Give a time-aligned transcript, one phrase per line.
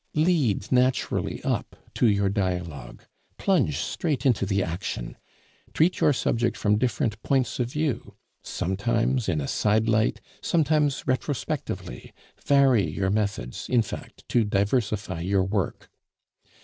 [0.15, 3.05] Lead naturally up to your dialogue.
[3.37, 5.15] Plunge straight into the action.
[5.75, 12.13] Treat your subject from different points of view, sometimes in a side light, sometimes retrospectively;
[12.43, 15.91] vary your methods, in fact, to diversify your work.